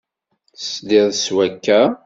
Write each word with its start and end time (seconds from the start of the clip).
Tesliḍ 0.57 1.07
s 1.23 1.25
wakka? 1.35 1.81